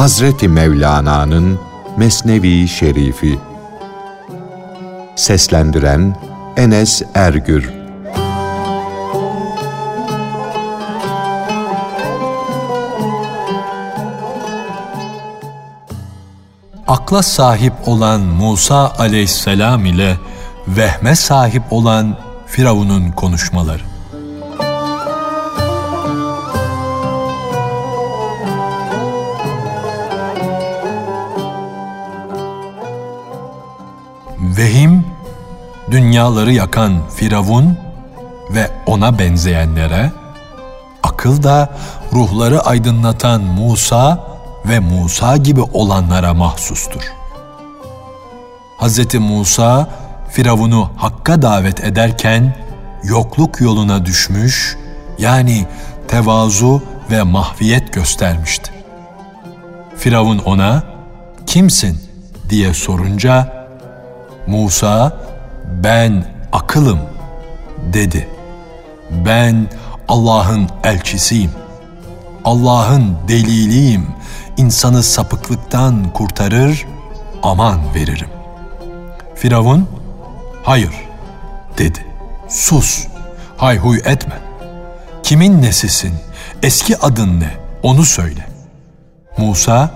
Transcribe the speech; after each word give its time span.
Hazreti 0.00 0.48
Mevlana'nın 0.48 1.60
Mesnevi 1.96 2.68
Şerifi 2.68 3.38
Seslendiren 5.16 6.16
Enes 6.56 7.02
Ergür 7.14 7.70
Akla 16.86 17.22
sahip 17.22 17.72
olan 17.86 18.20
Musa 18.20 18.92
aleyhisselam 18.98 19.84
ile 19.84 20.18
vehme 20.68 21.16
sahip 21.16 21.62
olan 21.70 22.16
Firavun'un 22.46 23.10
konuşmaları. 23.10 23.89
Vehim, 34.60 35.04
dünyaları 35.90 36.52
yakan 36.52 37.08
Firavun 37.08 37.76
ve 38.50 38.70
ona 38.86 39.18
benzeyenlere, 39.18 40.12
akıl 41.02 41.42
da 41.42 41.68
ruhları 42.12 42.60
aydınlatan 42.60 43.42
Musa 43.42 44.24
ve 44.64 44.78
Musa 44.78 45.36
gibi 45.36 45.60
olanlara 45.60 46.34
mahsustur. 46.34 47.00
Hz. 48.78 49.14
Musa, 49.14 49.88
Firavun'u 50.30 50.90
Hakk'a 50.96 51.42
davet 51.42 51.84
ederken 51.84 52.56
yokluk 53.04 53.60
yoluna 53.60 54.06
düşmüş, 54.06 54.76
yani 55.18 55.66
tevazu 56.08 56.82
ve 57.10 57.22
mahviyet 57.22 57.92
göstermişti. 57.92 58.72
Firavun 59.96 60.38
ona, 60.38 60.82
kimsin 61.46 62.00
diye 62.50 62.74
sorunca, 62.74 63.59
Musa, 64.46 65.12
ben 65.82 66.24
akılım 66.52 66.98
dedi. 67.92 68.28
Ben 69.26 69.66
Allah'ın 70.08 70.68
elçisiyim. 70.84 71.50
Allah'ın 72.44 73.16
deliliyim. 73.28 74.06
İnsanı 74.56 75.02
sapıklıktan 75.02 76.12
kurtarır, 76.12 76.86
aman 77.42 77.80
veririm. 77.94 78.28
Firavun, 79.34 79.88
hayır 80.62 80.92
dedi. 81.78 82.06
Sus, 82.48 83.06
hayhuy 83.56 83.98
etme. 84.04 84.38
Kimin 85.22 85.62
nesisin? 85.62 86.14
Eski 86.62 86.98
adın 86.98 87.40
ne? 87.40 87.50
Onu 87.82 88.04
söyle. 88.04 88.46
Musa, 89.38 89.90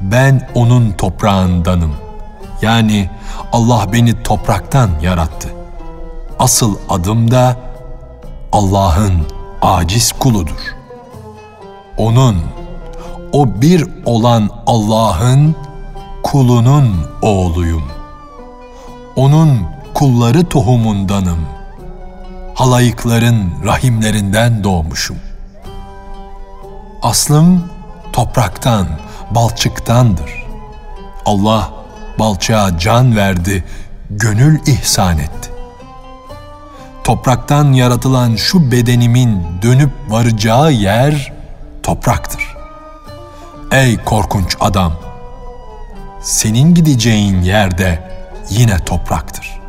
ben 0.00 0.48
onun 0.54 0.92
toprağındanım. 0.92 2.07
Yani 2.62 3.10
Allah 3.52 3.92
beni 3.92 4.22
topraktan 4.22 4.90
yarattı. 5.02 5.48
Asıl 6.38 6.76
adım 6.88 7.30
da 7.30 7.56
Allah'ın 8.52 9.12
aciz 9.62 10.12
kuludur. 10.12 10.76
Onun, 11.96 12.36
o 13.32 13.60
bir 13.60 13.86
olan 14.04 14.50
Allah'ın 14.66 15.56
kulunun 16.22 16.94
oğluyum. 17.22 17.84
Onun 19.16 19.66
kulları 19.94 20.48
tohumundanım. 20.48 21.38
Halayıkların 22.54 23.52
rahimlerinden 23.64 24.64
doğmuşum. 24.64 25.16
Aslım 27.02 27.64
topraktan, 28.12 28.86
balçıktandır. 29.30 30.46
Allah 31.26 31.77
balçığa 32.18 32.78
can 32.78 33.16
verdi, 33.16 33.64
gönül 34.10 34.58
ihsan 34.66 35.18
etti. 35.18 35.50
Topraktan 37.04 37.72
yaratılan 37.72 38.36
şu 38.36 38.72
bedenimin 38.72 39.42
dönüp 39.62 39.90
varacağı 40.08 40.72
yer 40.72 41.32
topraktır. 41.82 42.56
Ey 43.72 43.96
korkunç 44.04 44.56
adam! 44.60 44.92
Senin 46.22 46.74
gideceğin 46.74 47.42
yerde 47.42 48.10
yine 48.50 48.78
topraktır. 48.78 49.60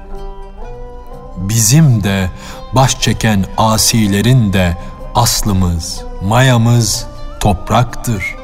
Bizim 1.38 2.04
de 2.04 2.30
baş 2.74 3.00
çeken 3.00 3.46
asilerin 3.58 4.54
de 4.54 4.78
aslımız, 5.16 6.02
mayamız 6.24 7.06
topraktır. 7.40 8.36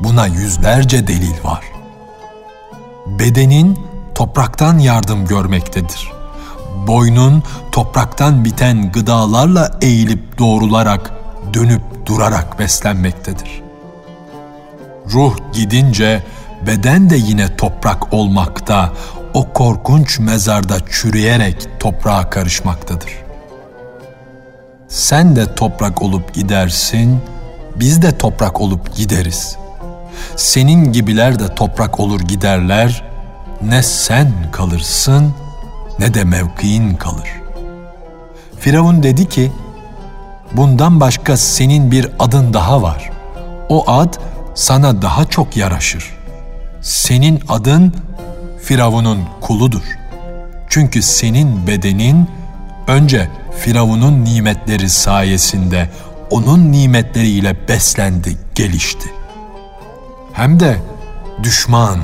Buna 0.00 0.26
yüzlerce 0.26 1.06
delil 1.06 1.44
var. 1.44 1.73
Bedenin 3.06 3.78
topraktan 4.14 4.78
yardım 4.78 5.26
görmektedir. 5.26 6.12
Boynun 6.86 7.42
topraktan 7.72 8.44
biten 8.44 8.92
gıdalarla 8.92 9.78
eğilip 9.82 10.38
doğrularak, 10.38 11.10
dönüp 11.54 12.06
durarak 12.06 12.58
beslenmektedir. 12.58 13.62
Ruh 15.12 15.36
gidince 15.52 16.24
beden 16.66 17.10
de 17.10 17.16
yine 17.16 17.56
toprak 17.56 18.14
olmakta, 18.14 18.92
o 19.34 19.52
korkunç 19.52 20.18
mezarda 20.18 20.76
çürüyerek 20.90 21.68
toprağa 21.80 22.30
karışmaktadır. 22.30 23.10
Sen 24.88 25.36
de 25.36 25.54
toprak 25.54 26.02
olup 26.02 26.34
gidersin, 26.34 27.20
biz 27.76 28.02
de 28.02 28.18
toprak 28.18 28.60
olup 28.60 28.96
gideriz. 28.96 29.56
Senin 30.36 30.92
gibiler 30.92 31.38
de 31.38 31.54
toprak 31.54 32.00
olur 32.00 32.20
giderler, 32.20 33.04
ne 33.62 33.82
sen 33.82 34.32
kalırsın 34.52 35.34
ne 35.98 36.14
de 36.14 36.24
mevkiin 36.24 36.94
kalır. 36.94 37.28
Firavun 38.60 39.02
dedi 39.02 39.28
ki, 39.28 39.52
bundan 40.52 41.00
başka 41.00 41.36
senin 41.36 41.90
bir 41.90 42.08
adın 42.18 42.54
daha 42.54 42.82
var. 42.82 43.10
O 43.68 43.90
ad 43.90 44.14
sana 44.54 45.02
daha 45.02 45.24
çok 45.24 45.56
yaraşır. 45.56 46.10
Senin 46.82 47.40
adın 47.48 47.94
Firavun'un 48.62 49.20
kuludur. 49.40 49.82
Çünkü 50.68 51.02
senin 51.02 51.66
bedenin 51.66 52.28
önce 52.86 53.28
Firavun'un 53.58 54.24
nimetleri 54.24 54.90
sayesinde 54.90 55.90
onun 56.30 56.72
nimetleriyle 56.72 57.68
beslendi, 57.68 58.38
gelişti. 58.54 59.08
Hem 60.34 60.60
de 60.60 60.82
düşman, 61.42 61.98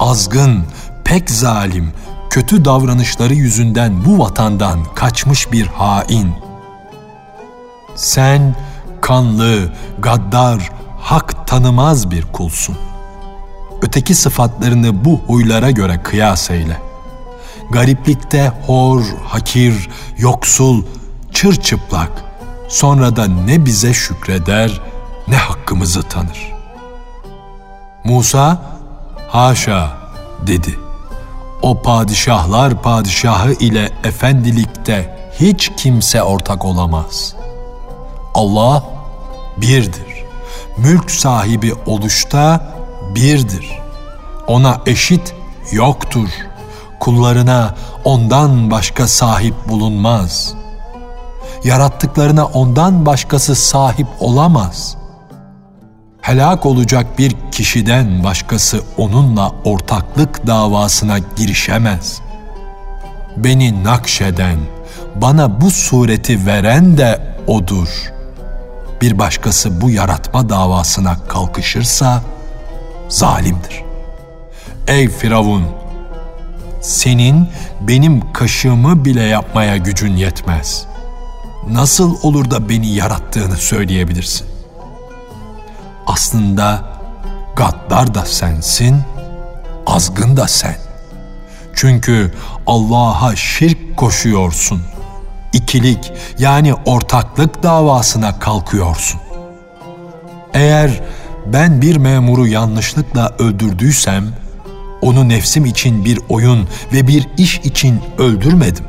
azgın, 0.00 0.64
pek 1.04 1.30
zalim, 1.30 1.92
kötü 2.30 2.64
davranışları 2.64 3.34
yüzünden 3.34 4.04
bu 4.04 4.18
vatandan 4.18 4.84
kaçmış 4.94 5.52
bir 5.52 5.66
hain. 5.66 6.32
Sen 7.96 8.54
kanlı, 9.00 9.72
gaddar, 9.98 10.70
hak 11.00 11.46
tanımaz 11.46 12.10
bir 12.10 12.22
kulsun. 12.22 12.76
Öteki 13.82 14.14
sıfatlarını 14.14 15.04
bu 15.04 15.20
huylara 15.26 15.70
göre 15.70 16.02
kıyas 16.02 16.50
eyle. 16.50 16.76
Gariplikte 17.70 18.52
hor, 18.66 19.02
hakir, 19.24 19.88
yoksul, 20.18 20.82
çırçıplak, 21.32 22.10
sonra 22.68 23.16
da 23.16 23.24
ne 23.24 23.64
bize 23.64 23.94
şükreder 23.94 24.80
ne 25.28 25.36
hakkımızı 25.36 26.02
tanır. 26.02 26.57
Musa, 28.08 28.58
haşa 29.28 29.88
dedi. 30.46 30.78
O 31.62 31.82
padişahlar 31.82 32.82
padişahı 32.82 33.52
ile 33.52 33.90
efendilikte 34.04 35.30
hiç 35.40 35.72
kimse 35.76 36.22
ortak 36.22 36.64
olamaz. 36.64 37.34
Allah 38.34 38.84
birdir 39.56 40.08
mülk 40.78 41.10
sahibi 41.10 41.74
oluşta 41.86 42.60
birdir. 43.14 43.78
Ona 44.46 44.80
eşit 44.86 45.34
yoktur. 45.72 46.28
Kullarına 47.00 47.74
ondan 48.04 48.70
başka 48.70 49.08
sahip 49.08 49.54
bulunmaz. 49.68 50.54
Yarattıklarına 51.64 52.44
ondan 52.44 53.06
başkası 53.06 53.54
sahip 53.54 54.06
olamaz. 54.20 54.97
Helak 56.20 56.66
olacak 56.66 57.18
bir 57.18 57.36
kişiden 57.52 58.24
başkası 58.24 58.82
onunla 58.96 59.52
ortaklık 59.64 60.46
davasına 60.46 61.18
girişemez. 61.18 62.20
Beni 63.36 63.84
nakşeden, 63.84 64.58
bana 65.14 65.60
bu 65.60 65.70
sureti 65.70 66.46
veren 66.46 66.98
de 66.98 67.36
odur.'' 67.46 68.18
bir 69.02 69.18
başkası 69.18 69.80
bu 69.80 69.90
yaratma 69.90 70.48
davasına 70.48 71.16
kalkışırsa 71.28 72.22
zalimdir. 73.08 73.84
Ey 74.88 75.08
Firavun! 75.08 75.64
Senin 76.80 77.48
benim 77.80 78.32
kaşığımı 78.32 79.04
bile 79.04 79.22
yapmaya 79.22 79.76
gücün 79.76 80.16
yetmez. 80.16 80.86
Nasıl 81.70 82.16
olur 82.22 82.50
da 82.50 82.68
beni 82.68 82.94
yarattığını 82.94 83.56
söyleyebilirsin? 83.56 84.46
Aslında 86.08 86.84
gaddar 87.56 88.14
da 88.14 88.24
sensin, 88.24 88.96
azgın 89.86 90.36
da 90.36 90.48
sen. 90.48 90.76
Çünkü 91.74 92.32
Allah'a 92.66 93.36
şirk 93.36 93.96
koşuyorsun. 93.96 94.82
İkilik 95.52 96.12
yani 96.38 96.74
ortaklık 96.74 97.62
davasına 97.62 98.38
kalkıyorsun. 98.38 99.20
Eğer 100.54 101.00
ben 101.46 101.82
bir 101.82 101.96
memuru 101.96 102.46
yanlışlıkla 102.46 103.34
öldürdüysem, 103.38 104.24
onu 105.02 105.28
nefsim 105.28 105.64
için 105.64 106.04
bir 106.04 106.20
oyun 106.28 106.68
ve 106.92 107.06
bir 107.06 107.28
iş 107.38 107.58
için 107.58 108.00
öldürmedim. 108.18 108.84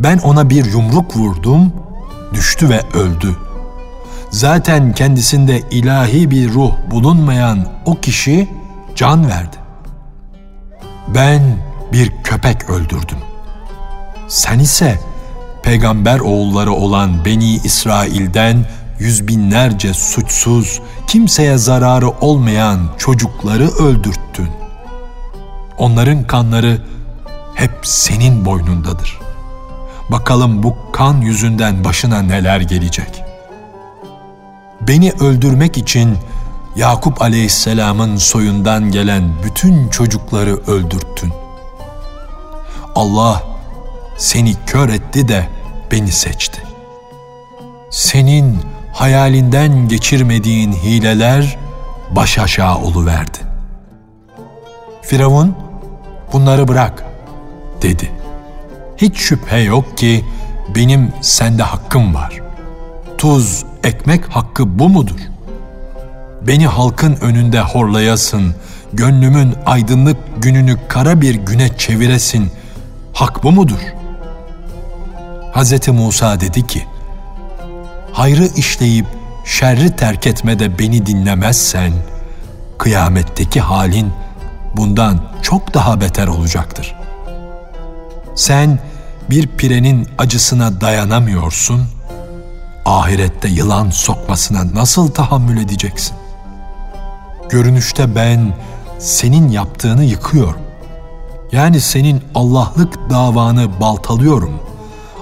Ben 0.00 0.18
ona 0.18 0.50
bir 0.50 0.64
yumruk 0.64 1.16
vurdum, 1.16 1.72
düştü 2.34 2.68
ve 2.68 2.80
öldü. 2.94 3.36
Zaten 4.30 4.92
kendisinde 4.92 5.62
ilahi 5.70 6.30
bir 6.30 6.52
ruh 6.52 6.72
bulunmayan 6.90 7.66
o 7.84 8.00
kişi 8.00 8.48
can 8.96 9.28
verdi. 9.28 9.56
Ben 11.14 11.42
bir 11.92 12.12
köpek 12.24 12.70
öldürdüm. 12.70 13.18
Sen 14.28 14.58
ise 14.58 14.98
peygamber 15.62 16.20
oğulları 16.20 16.72
olan 16.72 17.24
Beni 17.24 17.54
İsrail'den 17.54 18.66
yüz 18.98 19.28
binlerce 19.28 19.94
suçsuz, 19.94 20.80
kimseye 21.06 21.58
zararı 21.58 22.08
olmayan 22.08 22.80
çocukları 22.98 23.68
öldürttün. 23.68 24.48
Onların 25.78 26.26
kanları 26.26 26.82
hep 27.54 27.72
senin 27.82 28.44
boynundadır. 28.44 29.18
Bakalım 30.08 30.62
bu 30.62 30.76
kan 30.92 31.20
yüzünden 31.20 31.84
başına 31.84 32.22
neler 32.22 32.60
gelecek. 32.60 33.29
Beni 34.80 35.12
öldürmek 35.12 35.78
için 35.78 36.18
Yakup 36.76 37.22
Aleyhisselam'ın 37.22 38.16
soyundan 38.16 38.90
gelen 38.90 39.32
bütün 39.44 39.88
çocukları 39.88 40.56
öldürttün. 40.56 41.32
Allah 42.94 43.42
seni 44.16 44.54
kör 44.66 44.88
etti 44.88 45.28
de 45.28 45.48
beni 45.92 46.12
seçti. 46.12 46.62
Senin 47.90 48.58
hayalinden 48.92 49.88
geçirmediğin 49.88 50.72
hileler 50.72 51.58
baş 52.10 52.38
aşağı 52.38 52.78
oluverdi. 52.78 53.38
Firavun, 55.02 55.56
bunları 56.32 56.68
bırak, 56.68 57.04
dedi. 57.82 58.10
Hiç 58.96 59.16
şüphe 59.16 59.58
yok 59.58 59.98
ki 59.98 60.24
benim 60.74 61.12
sende 61.20 61.62
hakkım 61.62 62.14
var. 62.14 62.40
Tuz, 63.18 63.64
ekmek 63.84 64.28
hakkı 64.28 64.78
bu 64.78 64.88
mudur? 64.88 65.20
Beni 66.42 66.66
halkın 66.66 67.16
önünde 67.16 67.60
horlayasın, 67.60 68.54
gönlümün 68.92 69.54
aydınlık 69.66 70.16
gününü 70.42 70.76
kara 70.88 71.20
bir 71.20 71.34
güne 71.34 71.76
çeviresin, 71.78 72.50
hak 73.12 73.42
bu 73.42 73.52
mudur? 73.52 73.80
Hz. 75.54 75.88
Musa 75.88 76.40
dedi 76.40 76.66
ki, 76.66 76.86
hayrı 78.12 78.46
işleyip 78.56 79.06
şerri 79.44 79.96
terk 79.96 80.26
etmede 80.26 80.78
beni 80.78 81.06
dinlemezsen, 81.06 81.92
kıyametteki 82.78 83.60
halin 83.60 84.12
bundan 84.76 85.20
çok 85.42 85.74
daha 85.74 86.00
beter 86.00 86.26
olacaktır. 86.26 86.94
Sen 88.34 88.78
bir 89.30 89.46
pirenin 89.46 90.08
acısına 90.18 90.80
dayanamıyorsun, 90.80 91.86
ahirette 92.84 93.48
yılan 93.48 93.90
sokmasına 93.90 94.74
nasıl 94.74 95.10
tahammül 95.10 95.58
edeceksin? 95.58 96.16
Görünüşte 97.48 98.14
ben 98.14 98.54
senin 98.98 99.48
yaptığını 99.48 100.04
yıkıyorum. 100.04 100.60
Yani 101.52 101.80
senin 101.80 102.22
Allah'lık 102.34 103.10
davanı 103.10 103.80
baltalıyorum.'' 103.80 104.70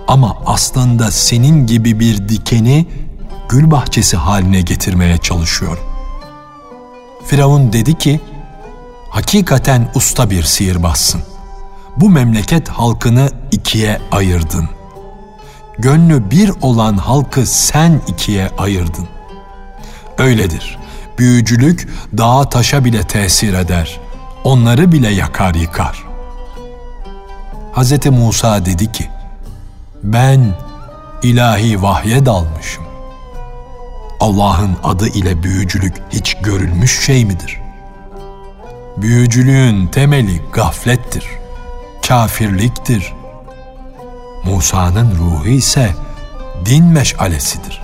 ama 0.08 0.36
aslında 0.46 1.10
senin 1.10 1.66
gibi 1.66 2.00
bir 2.00 2.28
dikeni 2.28 2.86
gül 3.48 3.70
bahçesi 3.70 4.16
haline 4.16 4.60
getirmeye 4.60 5.18
çalışıyor. 5.18 5.78
Firavun 7.26 7.72
dedi 7.72 7.98
ki, 7.98 8.20
hakikaten 9.10 9.90
usta 9.94 10.30
bir 10.30 10.42
sihirbazsın. 10.42 11.22
Bu 11.96 12.10
memleket 12.10 12.68
halkını 12.68 13.30
ikiye 13.50 14.00
ayırdın. 14.10 14.68
Gönlü 15.78 16.30
bir 16.30 16.50
olan 16.60 16.96
halkı 16.96 17.46
sen 17.46 18.00
ikiye 18.06 18.50
ayırdın. 18.58 19.08
Öyledir. 20.18 20.78
Büyücülük 21.18 21.88
dağa 22.18 22.48
taşa 22.48 22.84
bile 22.84 23.02
tesir 23.02 23.54
eder. 23.54 24.00
Onları 24.44 24.92
bile 24.92 25.08
yakar 25.08 25.54
yıkar. 25.54 26.04
Hz. 27.74 28.06
Musa 28.06 28.66
dedi 28.66 28.92
ki, 28.92 29.08
ben 30.02 30.54
ilahi 31.22 31.82
vahye 31.82 32.26
dalmışım. 32.26 32.84
Allah'ın 34.20 34.76
adı 34.84 35.08
ile 35.08 35.42
büyücülük 35.42 35.94
hiç 36.10 36.34
görülmüş 36.34 37.04
şey 37.04 37.24
midir? 37.24 37.60
Büyücülüğün 38.96 39.86
temeli 39.86 40.42
gaflettir, 40.52 41.26
kafirliktir. 42.08 43.17
Musa'nın 44.44 45.18
ruhu 45.18 45.48
ise 45.48 45.94
din 46.64 46.84
meşalesidir. 46.84 47.82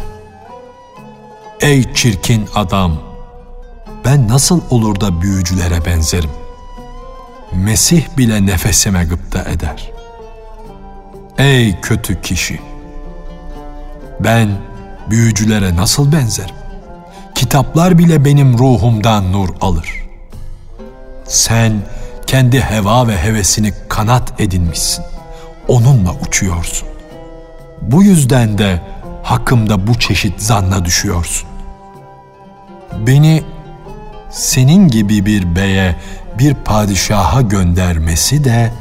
Ey 1.61 1.95
çirkin 1.95 2.49
adam! 2.55 2.93
Ben 4.05 4.29
nasıl 4.29 4.61
olur 4.71 5.01
da 5.01 5.21
büyücülere 5.21 5.85
benzerim? 5.85 6.31
Mesih 7.53 8.03
bile 8.19 8.47
nefesime 8.47 9.05
gıpta 9.05 9.43
eder.'' 9.43 9.95
Ey 11.39 11.81
kötü 11.81 12.23
kişi! 12.23 12.61
Ben 14.21 14.49
büyücülere 15.11 15.77
nasıl 15.77 16.12
benzerim? 16.12 16.55
Kitaplar 17.35 17.99
bile 17.99 18.25
benim 18.25 18.59
ruhumdan 18.59 19.33
nur 19.33 19.49
alır. 19.61 20.07
Sen 21.25 21.73
kendi 22.26 22.61
heva 22.61 23.09
ve 23.09 23.19
hevesini 23.19 23.73
kanat 23.88 24.40
edinmişsin. 24.40 25.05
Onunla 25.68 26.12
uçuyorsun. 26.26 26.88
Bu 27.83 28.02
yüzden 28.02 28.59
de 28.59 28.80
hakkımda 29.23 29.87
bu 29.87 29.99
çeşit 29.99 30.40
zanna 30.40 30.85
düşüyorsun. 30.85 31.49
Beni 33.06 33.42
senin 34.30 34.88
gibi 34.88 35.26
bir 35.26 35.56
beye, 35.56 35.97
bir 36.38 36.54
padişaha 36.54 37.42
göndermesi 37.42 38.44
de 38.44 38.73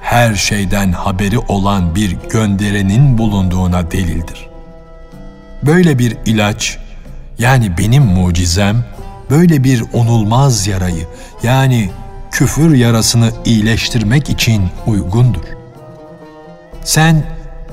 her 0.00 0.34
şeyden 0.34 0.92
haberi 0.92 1.38
olan 1.38 1.94
bir 1.94 2.16
gönderenin 2.30 3.18
bulunduğuna 3.18 3.90
delildir. 3.90 4.48
Böyle 5.62 5.98
bir 5.98 6.16
ilaç, 6.26 6.78
yani 7.38 7.78
benim 7.78 8.02
mucizem, 8.02 8.84
böyle 9.30 9.64
bir 9.64 9.84
onulmaz 9.92 10.66
yarayı, 10.66 11.06
yani 11.42 11.90
küfür 12.30 12.74
yarasını 12.74 13.30
iyileştirmek 13.44 14.30
için 14.30 14.68
uygundur. 14.86 15.44
Sen 16.84 17.24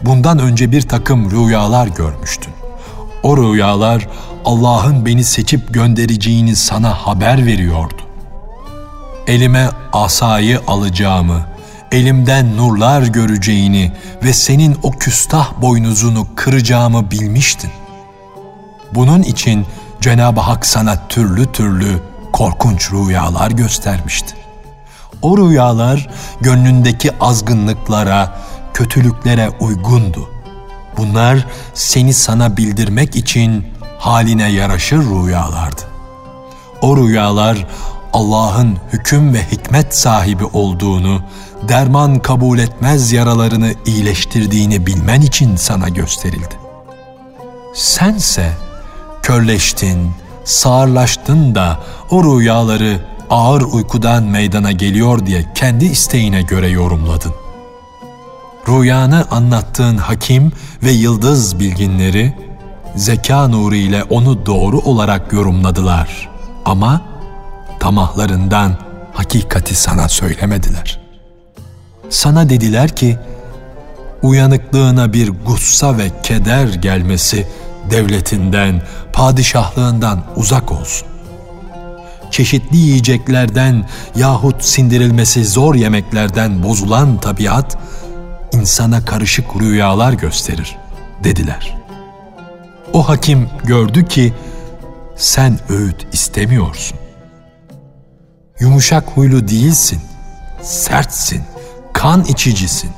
bundan 0.05 0.39
önce 0.39 0.71
bir 0.71 0.81
takım 0.81 1.31
rüyalar 1.31 1.87
görmüştün. 1.87 2.53
O 3.23 3.37
rüyalar 3.37 4.07
Allah'ın 4.45 5.05
beni 5.05 5.23
seçip 5.23 5.73
göndereceğini 5.73 6.55
sana 6.55 6.93
haber 6.93 7.45
veriyordu. 7.45 8.01
Elime 9.27 9.69
asayı 9.93 10.61
alacağımı, 10.67 11.45
elimden 11.91 12.57
nurlar 12.57 13.01
göreceğini 13.01 13.91
ve 14.23 14.33
senin 14.33 14.77
o 14.83 14.91
küstah 14.91 15.61
boynuzunu 15.61 16.27
kıracağımı 16.35 17.11
bilmiştin. 17.11 17.71
Bunun 18.93 19.23
için 19.23 19.65
Cenab-ı 20.01 20.39
Hak 20.39 20.65
sana 20.65 21.07
türlü 21.07 21.51
türlü 21.51 21.99
korkunç 22.33 22.91
rüyalar 22.91 23.51
göstermiştir. 23.51 24.37
O 25.21 25.37
rüyalar 25.37 26.09
gönlündeki 26.41 27.11
azgınlıklara, 27.19 28.39
kötülüklere 28.73 29.49
uygundu. 29.59 30.29
Bunlar 30.97 31.47
seni 31.73 32.13
sana 32.13 32.57
bildirmek 32.57 33.15
için 33.15 33.67
haline 33.99 34.51
yaraşır 34.51 34.97
rüyalardı. 34.97 35.81
O 36.81 36.97
rüyalar 36.97 37.67
Allah'ın 38.13 38.77
hüküm 38.93 39.33
ve 39.33 39.43
hikmet 39.51 39.95
sahibi 39.95 40.45
olduğunu, 40.45 41.21
derman 41.67 42.19
kabul 42.19 42.59
etmez 42.59 43.11
yaralarını 43.11 43.73
iyileştirdiğini 43.85 44.85
bilmen 44.85 45.21
için 45.21 45.55
sana 45.55 45.89
gösterildi. 45.89 46.55
Sense 47.73 48.51
körleştin, 49.23 50.11
sağırlaştın 50.43 51.55
da 51.55 51.79
o 52.09 52.39
rüyaları 52.39 52.99
ağır 53.29 53.61
uykudan 53.61 54.23
meydana 54.23 54.71
geliyor 54.71 55.25
diye 55.25 55.45
kendi 55.55 55.85
isteğine 55.85 56.41
göre 56.41 56.69
yorumladın. 56.69 57.33
Rüyanı 58.67 59.25
anlattığın 59.31 59.97
hakim 59.97 60.51
ve 60.83 60.91
yıldız 60.91 61.59
bilginleri 61.59 62.33
zeka 62.95 63.47
nuru 63.47 63.75
ile 63.75 64.03
onu 64.03 64.45
doğru 64.45 64.79
olarak 64.79 65.33
yorumladılar 65.33 66.29
Ama 66.65 67.01
tamahlarından 67.79 68.77
hakikati 69.13 69.75
sana 69.75 70.09
söylemediler. 70.09 70.99
Sana 72.09 72.49
dediler 72.49 72.95
ki, 72.95 73.17
uyanıklığına 74.21 75.13
bir 75.13 75.29
gussa 75.29 75.97
ve 75.97 76.11
keder 76.23 76.67
gelmesi 76.67 77.47
devletinden, 77.91 78.81
padişahlığından 79.13 80.23
uzak 80.35 80.71
olsun. 80.71 81.07
Çeşitli 82.31 82.77
yiyeceklerden 82.77 83.89
yahut 84.15 84.63
sindirilmesi 84.63 85.45
zor 85.45 85.75
yemeklerden 85.75 86.63
bozulan 86.63 87.17
tabiat, 87.17 87.77
insana 88.53 89.05
karışık 89.05 89.45
rüyalar 89.59 90.13
gösterir, 90.13 90.77
dediler. 91.23 91.77
O 92.93 93.09
hakim 93.09 93.49
gördü 93.63 94.05
ki, 94.05 94.33
sen 95.15 95.59
öğüt 95.69 96.07
istemiyorsun. 96.13 96.97
Yumuşak 98.59 99.07
huylu 99.07 99.47
değilsin, 99.47 100.01
sertsin, 100.61 101.41
kan 101.93 102.23
içicisin. 102.23 102.91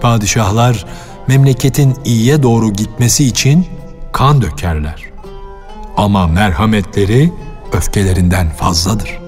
Padişahlar 0.00 0.86
memleketin 1.28 1.96
iyiye 2.04 2.42
doğru 2.42 2.72
gitmesi 2.72 3.24
için 3.24 3.66
kan 4.12 4.42
dökerler. 4.42 5.02
Ama 5.96 6.26
merhametleri 6.26 7.32
öfkelerinden 7.72 8.50
fazladır. 8.50 9.23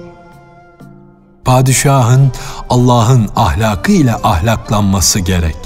Padişahın 1.47 2.31
Allah'ın 2.69 3.29
ahlakı 3.35 3.91
ile 3.91 4.15
ahlaklanması 4.15 5.19
gerek. 5.19 5.57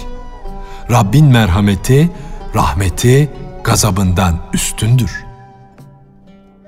Rabbin 0.91 1.25
merhameti, 1.25 2.11
rahmeti 2.55 3.31
gazabından 3.63 4.39
üstündür. 4.53 5.25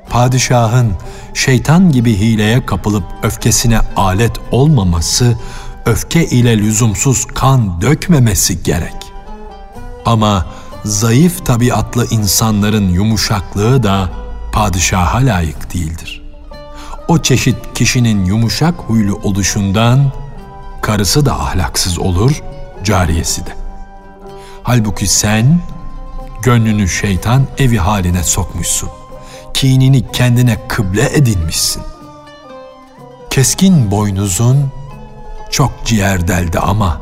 Padişahın 0.09 0.93
şeytan 1.33 1.91
gibi 1.91 2.15
hileye 2.15 2.65
kapılıp 2.65 3.03
öfkesine 3.23 3.79
alet 3.95 4.39
olmaması, 4.51 5.37
öfke 5.85 6.25
ile 6.25 6.57
lüzumsuz 6.57 7.25
kan 7.25 7.81
dökmemesi 7.81 8.63
gerek. 8.63 9.13
Ama 10.05 10.45
zayıf 10.85 11.45
tabiatlı 11.45 12.07
insanların 12.09 12.89
yumuşaklığı 12.89 13.83
da 13.83 14.09
padişaha 14.51 15.17
layık 15.17 15.73
değildir. 15.73 16.22
O 17.13 17.21
çeşit 17.21 17.55
kişinin 17.73 18.25
yumuşak 18.25 18.75
huylu 18.75 19.19
oluşundan 19.23 20.11
karısı 20.81 21.25
da 21.25 21.39
ahlaksız 21.39 21.99
olur, 21.99 22.43
cariyesi 22.83 23.45
de. 23.45 23.49
Halbuki 24.63 25.07
sen 25.07 25.59
gönlünü 26.41 26.89
şeytan 26.89 27.47
evi 27.57 27.77
haline 27.77 28.23
sokmuşsun. 28.23 28.89
Kinini 29.53 30.11
kendine 30.11 30.67
kıble 30.67 31.09
edinmişsin. 31.13 31.83
Keskin 33.29 33.91
boynuzun 33.91 34.71
çok 35.51 35.71
ciğer 35.85 36.27
deldi 36.27 36.59
ama 36.59 37.01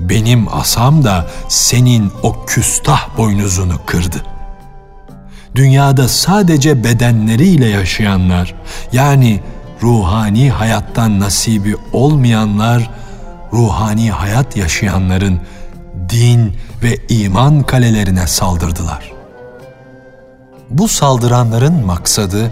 benim 0.00 0.54
asam 0.54 1.04
da 1.04 1.30
senin 1.48 2.12
o 2.22 2.44
küstah 2.46 3.16
boynuzunu 3.18 3.78
kırdı. 3.86 4.35
Dünyada 5.56 6.08
sadece 6.08 6.84
bedenleriyle 6.84 7.66
yaşayanlar, 7.66 8.54
yani 8.92 9.40
ruhani 9.82 10.50
hayattan 10.50 11.20
nasibi 11.20 11.76
olmayanlar, 11.92 12.90
ruhani 13.52 14.10
hayat 14.10 14.56
yaşayanların 14.56 15.40
din 16.08 16.52
ve 16.82 16.96
iman 17.08 17.62
kalelerine 17.62 18.26
saldırdılar. 18.26 19.12
Bu 20.70 20.88
saldıranların 20.88 21.86
maksadı, 21.86 22.50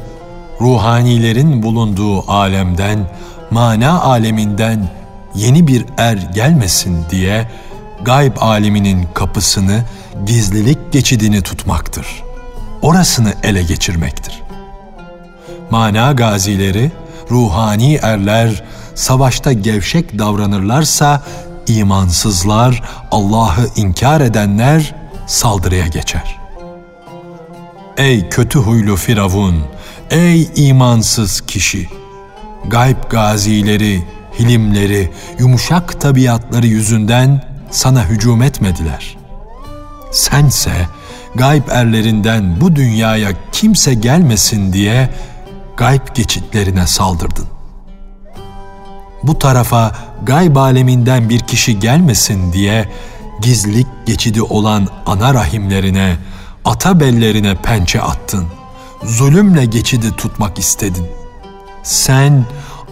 ruhanilerin 0.61 1.63
bulunduğu 1.63 2.31
alemden, 2.31 3.11
mana 3.51 4.01
aleminden 4.01 4.89
yeni 5.35 5.67
bir 5.67 5.85
er 5.99 6.17
gelmesin 6.35 6.99
diye 7.11 7.51
gayb 8.05 8.37
aleminin 8.41 9.09
kapısını, 9.15 9.85
gizlilik 10.27 10.93
geçidini 10.93 11.43
tutmaktır. 11.43 12.07
Orasını 12.85 13.35
ele 13.43 13.63
geçirmektir. 13.63 14.43
Mana 15.71 16.13
gazileri, 16.13 16.93
ruhani 17.31 17.95
erler 17.95 18.65
savaşta 18.95 19.53
gevşek 19.53 20.19
davranırlarsa 20.19 21.23
imansızlar, 21.67 22.83
Allah'ı 23.11 23.69
inkar 23.77 24.21
edenler 24.21 24.95
saldırıya 25.27 25.87
geçer. 25.87 26.37
Ey 27.97 28.29
kötü 28.29 28.59
huylu 28.59 28.97
Firavun, 28.97 29.65
ey 30.11 30.51
imansız 30.55 31.41
kişi! 31.41 31.89
Gayb 32.69 33.11
gazileri, 33.11 34.03
hilimleri, 34.39 35.13
yumuşak 35.39 36.01
tabiatları 36.01 36.67
yüzünden 36.67 37.45
sana 37.71 38.09
hücum 38.09 38.43
etmediler. 38.43 39.17
Sense 40.13 40.87
gayb 41.35 41.69
erlerinden 41.71 42.61
bu 42.61 42.77
dünyaya 42.77 43.31
kimse 43.53 43.95
gelmesin 43.95 44.73
diye 44.73 45.11
gayb 45.77 46.03
geçitlerine 46.15 46.87
saldırdın. 46.87 47.47
Bu 49.23 49.39
tarafa 49.39 49.93
gayb 50.23 50.57
aleminden 50.57 51.29
bir 51.29 51.41
kişi 51.41 51.81
gelmesin 51.81 52.53
diye 52.53 52.89
gizlilik 53.43 53.87
geçidi 54.07 54.43
olan 54.43 54.89
ana 55.07 55.35
rahimlerine, 55.35 56.17
ata 56.65 57.01
bellerine 57.01 57.55
pençe 57.55 58.03
attın. 58.03 58.47
Zulümle 59.05 59.65
geçidi 59.65 60.17
tutmak 60.17 60.59
istedin. 60.59 61.07
Sen 61.83 62.45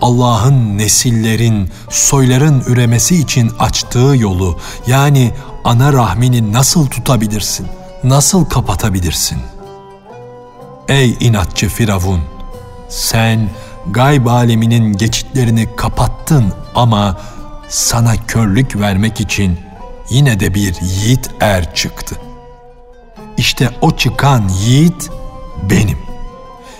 Allah'ın 0.02 0.78
nesillerin, 0.78 1.70
soyların 1.90 2.60
üremesi 2.66 3.16
için 3.16 3.52
açtığı 3.58 4.16
yolu 4.16 4.58
yani 4.86 5.30
ana 5.64 5.92
rahmini 5.92 6.52
nasıl 6.52 6.86
tutabilirsin? 6.86 7.66
Nasıl 8.04 8.44
kapatabilirsin? 8.44 9.38
Ey 10.88 11.16
inatçı 11.20 11.68
Firavun! 11.68 12.20
Sen 12.88 13.50
gayb 13.90 14.26
aleminin 14.26 14.92
geçitlerini 14.92 15.76
kapattın 15.76 16.52
ama 16.74 17.20
sana 17.68 18.12
körlük 18.26 18.80
vermek 18.80 19.20
için 19.20 19.58
yine 20.10 20.40
de 20.40 20.54
bir 20.54 20.80
yiğit 20.82 21.30
er 21.40 21.74
çıktı. 21.74 22.16
İşte 23.36 23.70
o 23.80 23.96
çıkan 23.96 24.48
yiğit 24.48 25.10
benim. 25.70 25.98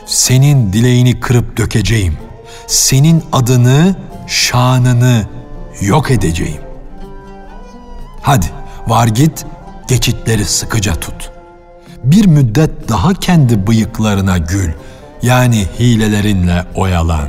Senin 0.07 0.73
dileğini 0.73 1.21
kırıp 1.21 1.57
dökeceğim. 1.57 2.19
Senin 2.67 3.25
adını, 3.33 3.97
şanını 4.27 5.27
yok 5.81 6.11
edeceğim. 6.11 6.63
Hadi 8.23 8.47
var 8.87 9.07
git 9.07 9.47
geçitleri 9.89 10.45
sıkıca 10.45 10.95
tut. 10.95 11.31
Bir 12.05 12.27
müddet 12.27 12.89
daha 12.89 13.15
kendi 13.15 13.67
bıyıklarına 13.67 14.39
gül.'' 14.39 14.93
yani 15.23 15.67
hilelerinle 15.79 16.65
oyalan. 16.75 17.29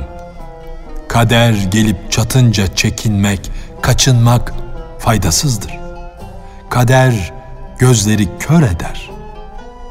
Kader 1.08 1.52
gelip 1.52 2.12
çatınca 2.12 2.74
çekinmek, 2.74 3.50
kaçınmak 3.82 4.54
faydasızdır. 4.98 5.78
Kader 6.70 7.32
gözleri 7.78 8.28
kör 8.38 8.62
eder. 8.62 9.10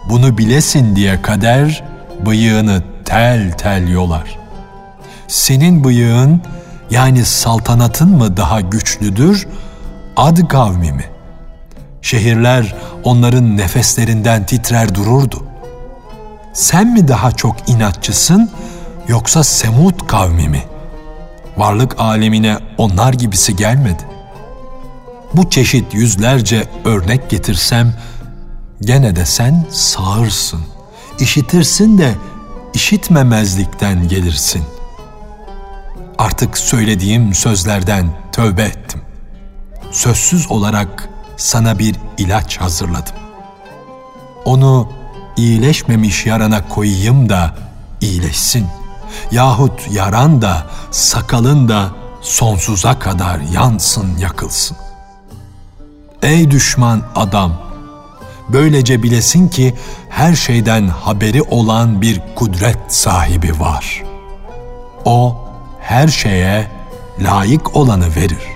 Bunu 0.10 0.38
bilesin 0.38 0.96
diye 0.96 1.22
kader 1.22 1.84
bıyığını 2.26 2.84
tel 3.06 3.52
tel 3.52 3.90
yolar. 3.90 4.40
Senin 5.28 5.84
bıyığın 5.84 6.42
yani 6.92 7.26
saltanatın 7.26 8.10
mı 8.10 8.38
daha 8.38 8.62
güçlüdür, 8.62 9.48
ad 10.18 10.48
kavmi 10.48 10.92
mi? 10.92 11.06
Şehirler 12.04 12.76
onların 13.04 13.58
nefeslerinden 13.58 14.46
titrer 14.46 14.96
dururdu 14.96 15.44
sen 16.54 16.88
mi 16.88 17.08
daha 17.08 17.32
çok 17.32 17.70
inatçısın 17.70 18.52
yoksa 19.08 19.44
Semud 19.44 20.08
kavmi 20.08 20.50
mi? 20.50 20.64
Varlık 21.58 22.00
alemine 22.00 22.58
onlar 22.78 23.14
gibisi 23.14 23.56
gelmedi. 23.56 24.04
Bu 25.34 25.50
çeşit 25.50 25.94
yüzlerce 25.94 26.68
örnek 26.86 27.30
getirsem 27.30 27.94
gene 28.82 29.16
de 29.16 29.26
sen 29.26 29.66
sağırsın. 29.72 30.62
İşitirsin 31.20 31.98
de 31.98 32.16
işitmemezlikten 32.74 34.08
gelirsin. 34.08 34.64
Artık 36.18 36.58
söylediğim 36.58 37.34
sözlerden 37.34 38.10
tövbe 38.32 38.64
ettim. 38.64 39.02
Sözsüz 39.92 40.52
olarak 40.52 41.10
sana 41.38 41.80
bir 41.80 41.96
ilaç 42.18 42.58
hazırladım. 42.58 43.16
Onu 44.46 44.90
iyileşmemiş 45.38 46.26
yarana 46.26 46.68
koyayım 46.68 47.30
da 47.30 47.56
iyileşsin. 48.02 48.68
Yahut 49.32 49.92
yaran 49.92 50.42
da 50.42 50.68
sakalın 50.92 51.68
da 51.68 51.90
sonsuza 52.22 53.00
kadar 53.00 53.40
yansın 53.40 54.18
yakılsın. 54.18 54.78
Ey 56.24 56.52
düşman 56.52 57.02
adam! 57.16 57.54
Böylece 58.50 59.04
bilesin 59.04 59.48
ki 59.48 59.74
her 60.10 60.36
şeyden 60.36 60.88
haberi 60.88 61.42
olan 61.42 62.02
bir 62.02 62.22
kudret 62.36 62.78
sahibi 62.88 63.60
var. 63.60 64.04
O 65.06 65.38
her 65.82 66.08
şeye 66.08 66.72
layık 67.20 67.76
olanı 67.76 68.16
verir. 68.16 68.53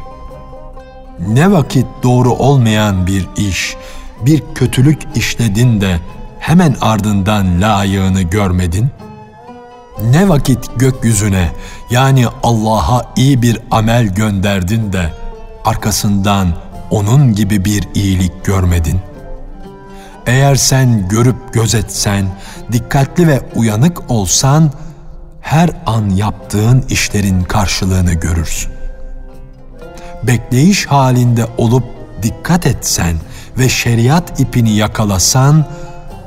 Ne 1.20 1.52
vakit 1.52 1.86
doğru 2.04 2.34
olmayan 2.34 3.08
bir 3.08 3.28
iş, 3.38 3.76
bir 4.26 4.44
kötülük 4.56 5.02
işledin 5.16 5.82
de 5.82 6.00
hemen 6.40 6.76
ardından 6.82 7.62
layığını 7.62 8.22
görmedin? 8.22 8.88
Ne 10.12 10.30
vakit 10.30 10.80
gökyüzüne 10.80 11.52
yani 11.90 12.26
Allah'a 12.44 13.14
iyi 13.16 13.42
bir 13.42 13.60
amel 13.72 14.08
gönderdin 14.08 14.94
de 14.94 15.14
arkasından 15.66 16.48
onun 16.92 17.34
gibi 17.36 17.66
bir 17.66 17.88
iyilik 17.96 18.46
görmedin? 18.46 19.00
Eğer 20.26 20.56
sen 20.56 21.08
görüp 21.08 21.54
gözetsen, 21.54 22.26
dikkatli 22.72 23.28
ve 23.28 23.42
uyanık 23.56 24.12
olsan, 24.12 24.72
her 25.42 25.70
an 25.86 26.10
yaptığın 26.10 26.86
işlerin 26.90 27.44
karşılığını 27.44 28.14
görürsün. 28.14 28.77
Bekleyiş 30.24 30.86
halinde 30.86 31.46
olup 31.58 31.84
dikkat 32.24 32.68
etsen 32.68 33.16
ve 33.58 33.70
şeriat 33.70 34.40
ipini 34.40 34.76
yakalasan, 34.76 35.66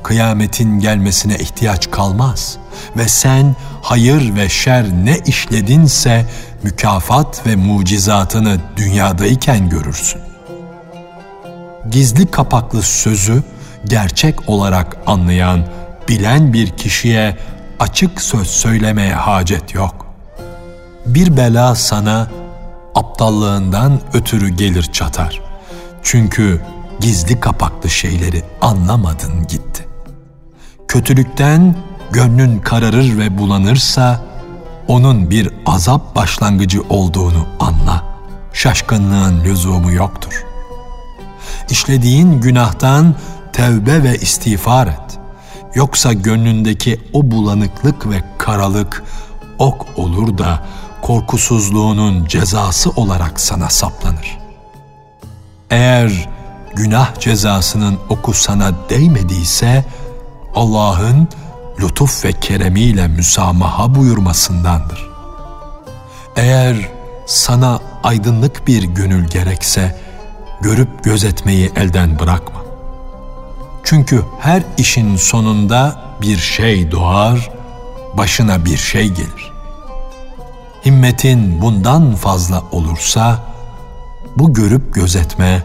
kıyametin 0.03 0.79
gelmesine 0.79 1.37
ihtiyaç 1.37 1.91
kalmaz 1.91 2.57
ve 2.97 3.09
sen 3.09 3.57
hayır 3.83 4.37
ve 4.37 4.49
şer 4.49 4.87
ne 5.05 5.19
işledinse 5.27 6.27
mükafat 6.63 7.47
ve 7.47 7.57
mucizatını 7.57 8.57
dünyadayken 8.77 9.69
görürsün. 9.69 10.21
Gizli 11.91 12.27
kapaklı 12.27 12.83
sözü 12.83 13.43
gerçek 13.85 14.49
olarak 14.49 14.97
anlayan, 15.07 15.67
bilen 16.09 16.53
bir 16.53 16.71
kişiye 16.71 17.37
açık 17.81 18.21
söz 18.21 18.47
söylemeye 18.47 19.15
hacet 19.15 19.75
yok. 19.75 20.07
Bir 21.07 21.37
bela 21.37 21.75
sana 21.75 22.29
aptallığından 22.95 24.01
ötürü 24.15 24.49
gelir 24.49 24.83
çatar. 24.83 25.41
Çünkü 26.03 26.61
gizli 27.01 27.41
kapaklı 27.41 27.91
şeyleri 27.91 28.43
anlamadın 28.61 29.47
gitti. 29.47 29.87
Kötülükten 30.89 31.77
gönlün 32.11 32.59
kararır 32.59 33.19
ve 33.19 33.39
bulanırsa 33.39 34.23
onun 34.89 35.31
bir 35.31 35.51
azap 35.67 36.17
başlangıcı 36.17 36.83
olduğunu 36.89 37.47
anla. 37.61 38.05
Şaşkınlığın 38.53 39.45
lüzumu 39.45 39.93
yoktur. 39.93 40.45
İşlediğin 41.71 42.41
günahtan 42.41 43.15
tevbe 43.53 44.03
ve 44.03 44.17
istiğfar 44.19 44.87
et. 44.87 45.19
Yoksa 45.75 46.13
gönlündeki 46.13 47.01
o 47.13 47.31
bulanıklık 47.31 48.11
ve 48.11 48.23
karalık 48.39 49.05
ok 49.59 49.87
olur 49.97 50.39
da 50.39 50.67
korkusuzluğunun 51.11 52.25
cezası 52.25 52.91
olarak 52.91 53.41
sana 53.41 53.71
saplanır. 53.71 54.39
Eğer 55.71 56.29
günah 56.75 57.21
cezasının 57.21 57.99
oku 58.09 58.33
sana 58.33 58.73
değmediyse 58.91 59.85
Allah'ın 60.55 61.29
lütuf 61.81 62.25
ve 62.25 62.33
keremiyle 62.33 63.09
müsamaha 63.09 63.95
buyurmasındandır. 63.95 65.11
Eğer 66.37 66.77
sana 67.27 67.81
aydınlık 68.03 68.67
bir 68.67 68.83
gönül 68.83 69.29
gerekse 69.29 70.01
görüp 70.61 71.05
gözetmeyi 71.05 71.73
elden 71.77 72.19
bırakma. 72.19 72.61
Çünkü 73.85 74.25
her 74.41 74.63
işin 74.79 75.17
sonunda 75.17 76.03
bir 76.23 76.39
şey 76.39 76.91
doğar, 76.91 77.51
başına 78.15 78.65
bir 78.65 78.77
şey 78.77 79.09
gelir. 79.09 79.50
Himmetin 80.85 81.63
bundan 81.63 82.15
fazla 82.15 82.63
olursa, 82.73 83.39
bu 84.37 84.55
görüp 84.55 84.95
gözetme, 84.95 85.63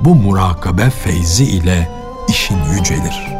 bu 0.00 0.14
murakabe 0.14 0.90
feyzi 0.90 1.44
ile 1.44 1.88
işin 2.28 2.58
yücelir.'' 2.64 3.38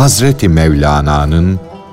Hazreti 0.00 0.48
Mevlana'nın 0.48 1.60